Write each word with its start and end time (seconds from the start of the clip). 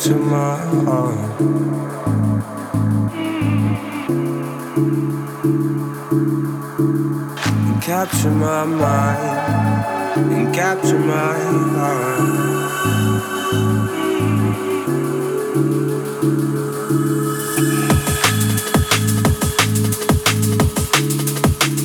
Capture 0.00 0.18
my 0.18 0.56
heart. 0.86 1.18
Capture 7.82 8.30
my 8.30 8.64
mind 8.64 9.84
and 10.16 10.54
capture 10.54 10.98
my 10.98 11.36
heart. 11.76 12.40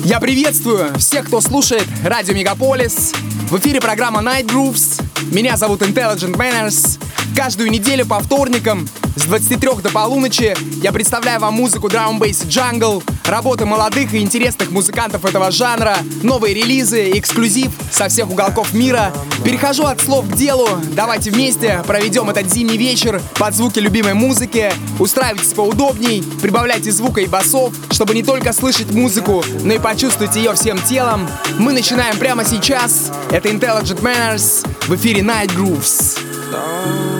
Я 0.06 0.20
приветствую 0.20 0.94
всех, 0.98 1.26
кто 1.26 1.42
слушает 1.42 1.86
радио 2.02 2.32
Мегаполис. 2.32 3.12
В 3.50 3.58
эфире 3.58 3.80
программа 3.82 4.22
Night 4.22 4.46
Grooves. 4.46 5.02
Меня 5.32 5.58
зовут 5.58 5.82
Intelligent 5.82 6.36
Manners. 6.36 6.95
Каждую 7.36 7.70
неделю 7.70 8.06
по 8.06 8.18
вторникам 8.18 8.88
с 9.14 9.24
23 9.24 9.82
до 9.82 9.90
полуночи 9.90 10.56
я 10.82 10.90
представляю 10.90 11.38
вам 11.38 11.52
музыку 11.52 11.88
Drum 11.88 12.18
Bass 12.18 12.46
Jungle, 12.46 13.04
работы 13.26 13.66
молодых 13.66 14.14
и 14.14 14.20
интересных 14.20 14.70
музыкантов 14.70 15.26
этого 15.26 15.50
жанра, 15.50 15.98
новые 16.22 16.54
релизы, 16.54 17.10
эксклюзив 17.12 17.70
со 17.92 18.08
всех 18.08 18.30
уголков 18.30 18.72
мира. 18.72 19.12
Перехожу 19.44 19.84
от 19.84 20.00
слов 20.00 20.26
к 20.26 20.32
делу. 20.34 20.66
Давайте 20.94 21.30
вместе 21.30 21.84
проведем 21.86 22.30
этот 22.30 22.50
зимний 22.50 22.78
вечер 22.78 23.20
под 23.38 23.54
звуки 23.54 23.80
любимой 23.80 24.14
музыки. 24.14 24.72
Устраивайтесь 24.98 25.52
поудобней, 25.52 26.24
прибавляйте 26.40 26.90
звука 26.90 27.20
и 27.20 27.26
басов, 27.26 27.74
чтобы 27.90 28.14
не 28.14 28.22
только 28.22 28.54
слышать 28.54 28.90
музыку, 28.92 29.44
но 29.62 29.74
и 29.74 29.78
почувствовать 29.78 30.34
ее 30.36 30.54
всем 30.54 30.80
телом. 30.82 31.28
Мы 31.58 31.74
начинаем 31.74 32.16
прямо 32.16 32.46
сейчас. 32.46 33.12
Это 33.30 33.50
Intelligent 33.50 34.00
Manners 34.00 34.66
в 34.88 34.94
эфире 34.94 35.20
Night 35.20 35.54
Grooves. 35.54 36.18
Don't 36.52 37.15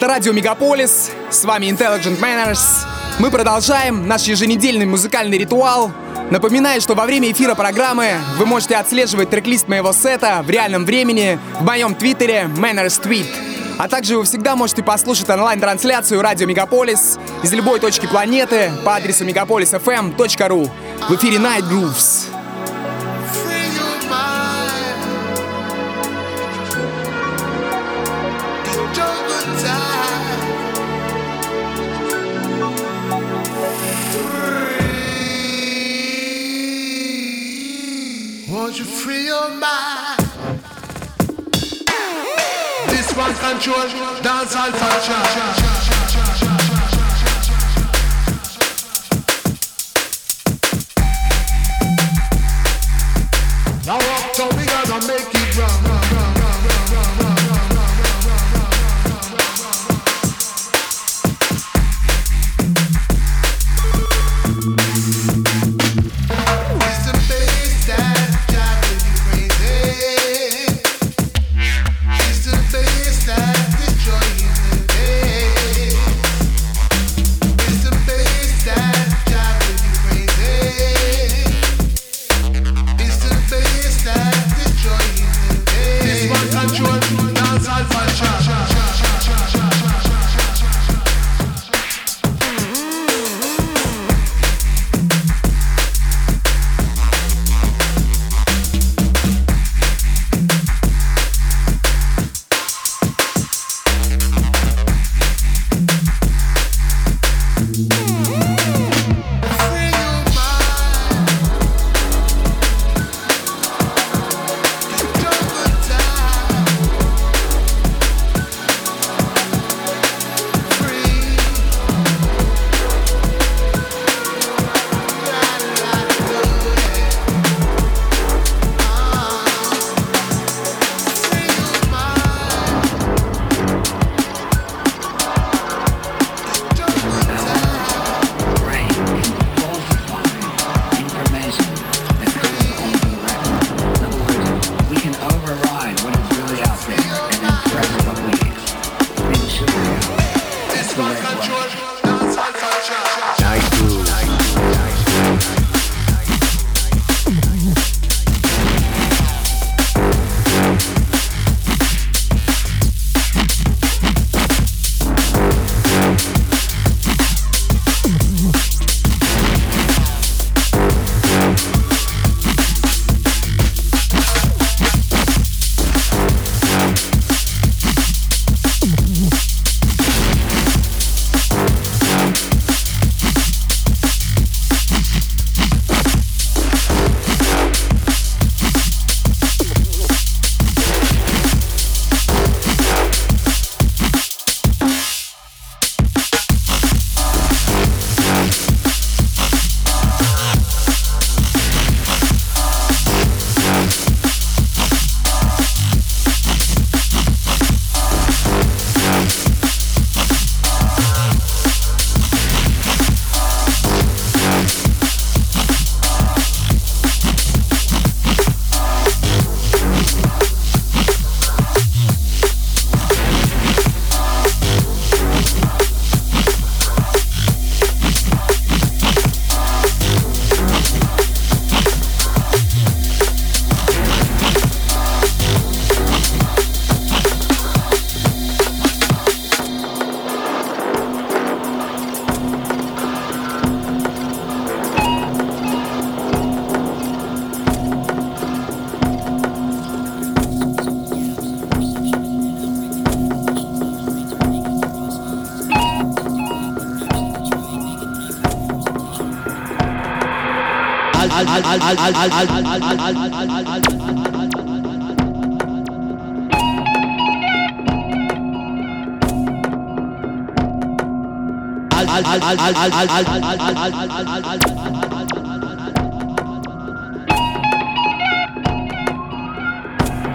Это 0.00 0.08
радио 0.08 0.32
Мегаполис, 0.32 1.10
с 1.28 1.44
вами 1.44 1.66
Intelligent 1.66 2.18
Manners. 2.18 2.86
Мы 3.18 3.30
продолжаем 3.30 4.08
наш 4.08 4.22
еженедельный 4.22 4.86
музыкальный 4.86 5.36
ритуал. 5.36 5.92
Напоминаю, 6.30 6.80
что 6.80 6.94
во 6.94 7.04
время 7.04 7.30
эфира 7.30 7.54
программы 7.54 8.12
вы 8.38 8.46
можете 8.46 8.76
отслеживать 8.76 9.28
трек-лист 9.28 9.68
моего 9.68 9.92
сета 9.92 10.40
в 10.42 10.48
реальном 10.48 10.86
времени 10.86 11.38
в 11.58 11.64
моем 11.64 11.94
твиттере 11.94 12.48
Manners 12.56 12.98
Tweet. 13.02 13.26
А 13.76 13.88
также 13.88 14.16
вы 14.16 14.24
всегда 14.24 14.56
можете 14.56 14.82
послушать 14.82 15.28
онлайн-трансляцию 15.28 16.22
радио 16.22 16.46
Мегаполис 16.46 17.18
из 17.42 17.52
любой 17.52 17.78
точки 17.78 18.06
планеты 18.06 18.72
по 18.86 18.96
адресу 18.96 19.26
megapolisfm.ru 19.26 20.70
в 21.10 21.14
эфире 21.14 21.36
Night 21.36 21.68
Grooves. 21.70 22.29
Free. 38.70 38.78
You 38.78 38.84
free 38.84 39.26
your 39.26 39.48
mind? 39.48 40.20
This 42.88 43.12
one 43.16 43.34
control 43.34 44.22
dance 44.22 44.54
all 44.54 44.70
function. 44.70 45.79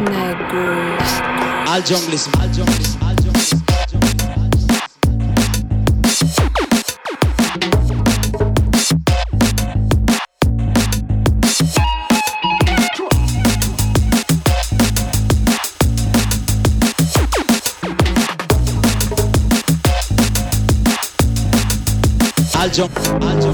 Night 0.05 0.49
grooves. 0.49 1.21
Al 1.67 1.81
junglism, 1.83 2.31
al 2.41 2.49
junglism, 2.53 2.94
John. 22.75 23.44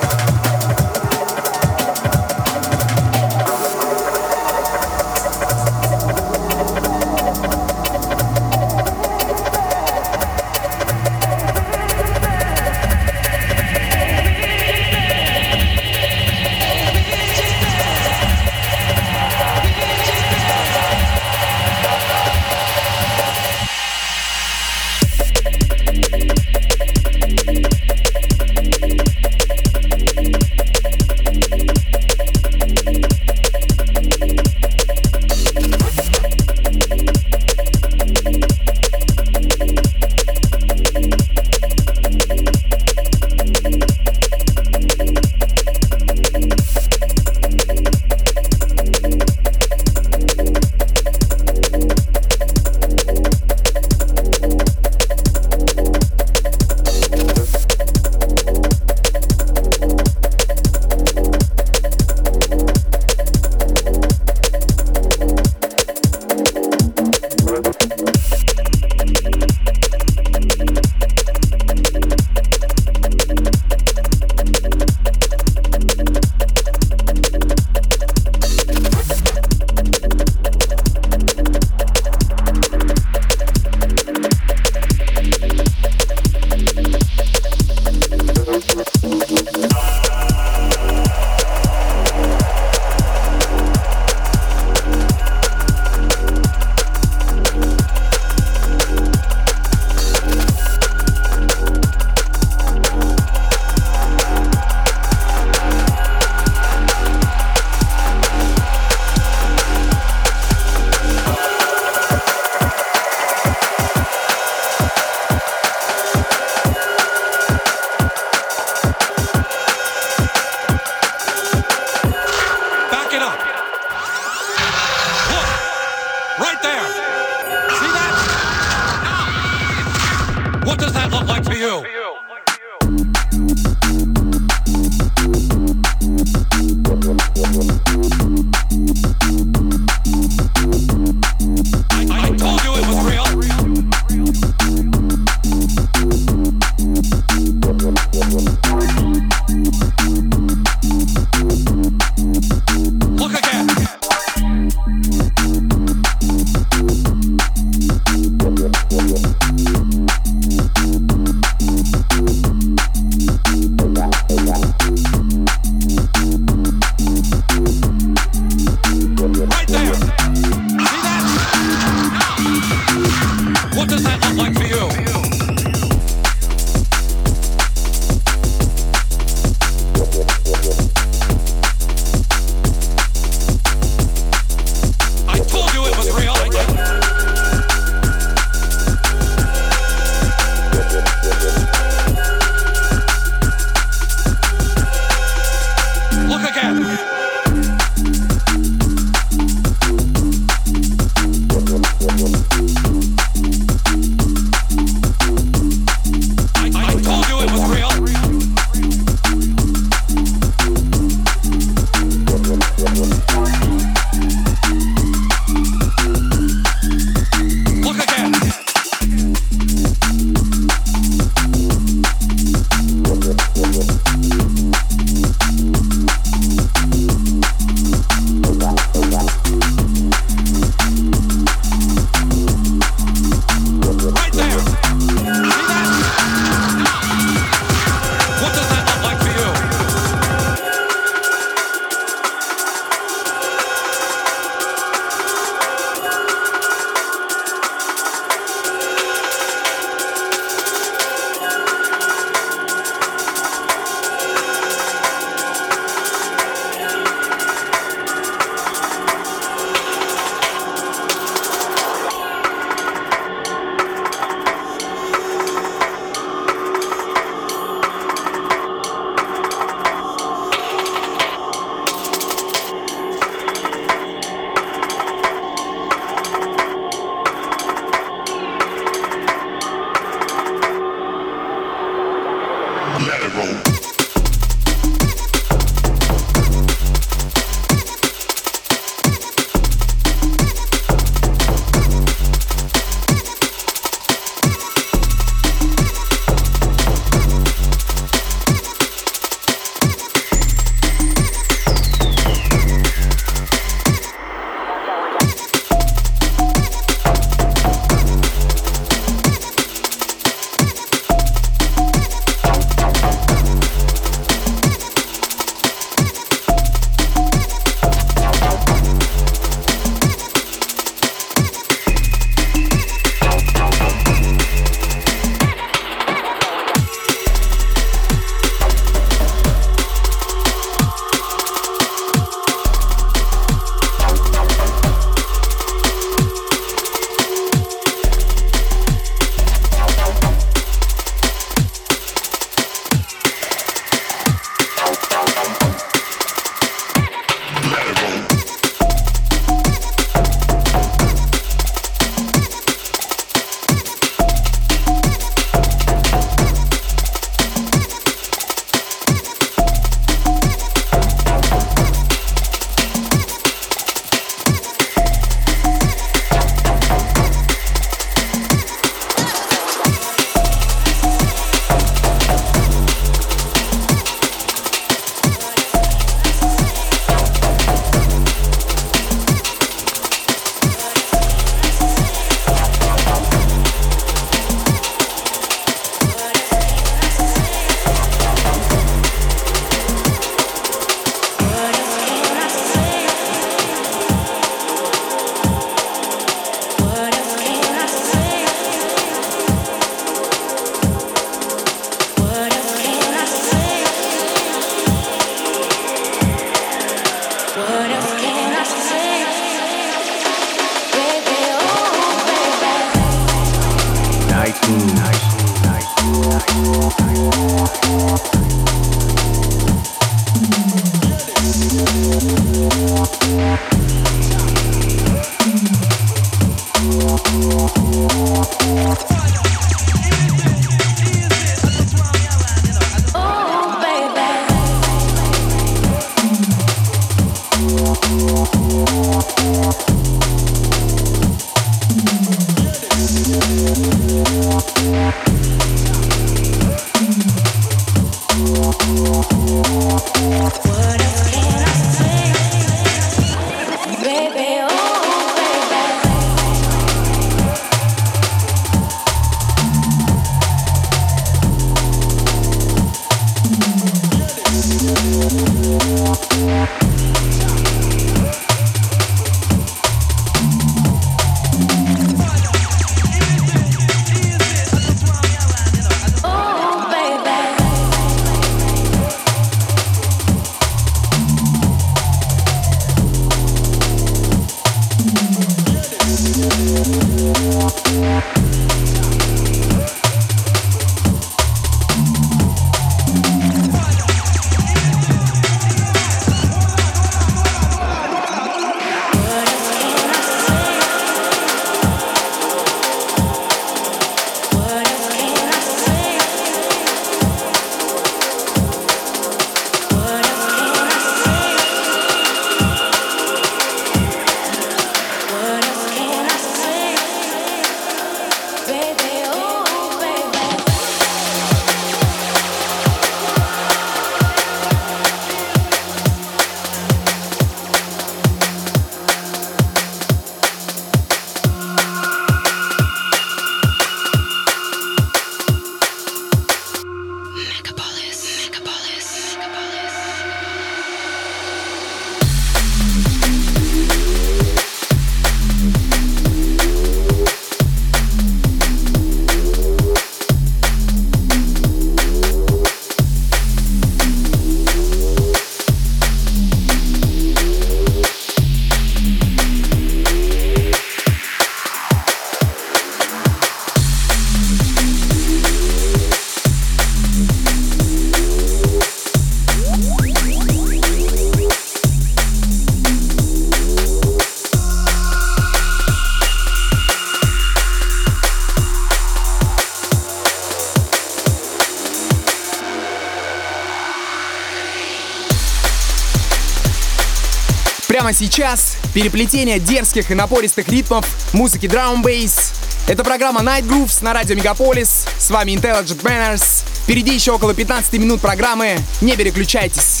Прямо 588.01 588.13
сейчас 588.13 588.77
переплетение 588.95 589.59
дерзких 589.59 590.09
и 590.09 590.15
напористых 590.15 590.67
ритмов, 590.69 591.05
музыки 591.33 591.67
Drum 591.67 592.01
Bass. 592.01 592.51
Это 592.87 593.03
программа 593.03 593.41
Night 593.41 593.67
Grooves 593.67 594.03
на 594.03 594.11
радио 594.11 594.35
Мегаполис. 594.35 595.05
С 595.19 595.29
вами 595.29 595.51
Intelligent 595.51 596.01
Manners. 596.01 596.63
Впереди 596.81 597.13
еще 597.13 597.33
около 597.33 597.53
15 597.53 597.93
минут 597.99 598.19
программы. 598.19 598.79
Не 599.01 599.15
переключайтесь. 599.15 600.00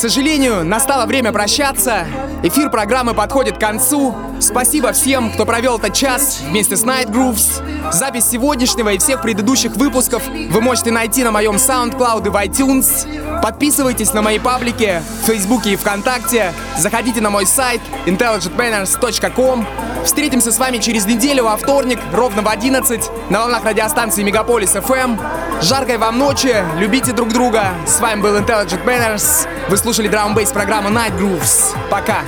Сожалению, 0.00 0.64
настало 0.64 1.04
время 1.04 1.30
прощаться. 1.30 2.06
Эфир 2.42 2.70
программы 2.70 3.12
подходит 3.12 3.58
к 3.58 3.60
концу. 3.60 4.14
Спасибо 4.40 4.92
всем, 4.92 5.30
кто 5.30 5.44
провел 5.44 5.76
этот 5.76 5.92
час 5.92 6.40
вместе 6.40 6.76
с 6.76 6.84
Night 6.84 7.10
Grooves. 7.10 7.92
Запись 7.92 8.24
сегодняшнего 8.24 8.88
и 8.88 8.98
всех 8.98 9.20
предыдущих 9.20 9.76
выпусков 9.76 10.22
вы 10.26 10.60
можете 10.62 10.90
найти 10.90 11.22
на 11.22 11.32
моем 11.32 11.56
SoundCloud 11.56 12.26
и 12.26 12.30
в 12.30 12.36
iTunes. 12.36 13.42
Подписывайтесь 13.42 14.14
на 14.14 14.22
мои 14.22 14.38
паблики 14.38 15.02
в 15.22 15.26
Фейсбуке 15.26 15.72
и 15.72 15.76
ВКонтакте. 15.76 16.54
Заходите 16.78 17.20
на 17.20 17.28
мой 17.28 17.44
сайт 17.44 17.82
intelligentmanners.com. 18.06 19.66
Встретимся 20.04 20.50
с 20.50 20.58
вами 20.58 20.78
через 20.78 21.04
неделю 21.04 21.44
во 21.44 21.58
вторник, 21.58 21.98
ровно 22.14 22.40
в 22.40 22.48
11, 22.48 23.10
на 23.28 23.40
волнах 23.40 23.64
радиостанции 23.64 24.22
Мегаполис 24.22 24.74
FM. 24.74 25.20
Жаркой 25.62 25.98
вам 25.98 26.18
ночи, 26.18 26.56
любите 26.78 27.12
друг 27.12 27.32
друга. 27.32 27.74
С 27.86 28.00
вами 28.00 28.22
был 28.22 28.36
Intelligent 28.38 28.82
Manners. 28.84 29.46
Вы 29.68 29.76
слушали 29.76 30.08
драм 30.08 30.34
бейс 30.34 30.50
программу 30.50 30.88
Night 30.88 31.18
Grooves. 31.18 31.76
Пока. 31.90 32.22